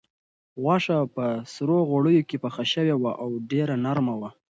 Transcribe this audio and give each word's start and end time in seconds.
غوښه 0.63 0.97
په 1.15 1.25
سرو 1.53 1.77
غوړیو 1.89 2.27
کې 2.29 2.37
پخه 2.43 2.63
شوې 2.73 2.95
وه 2.97 3.11
او 3.23 3.29
ډېره 3.51 3.75
نرمه 3.85 4.15
وه. 4.21 4.29